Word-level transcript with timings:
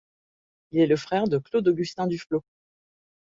Il 0.71 0.79
est 0.79 0.87
le 0.87 0.95
frère 0.95 1.27
de 1.27 1.37
Claude-Augustin 1.37 2.07
Duflos. 2.07 2.43